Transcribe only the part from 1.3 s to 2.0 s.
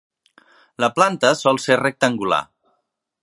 sol ser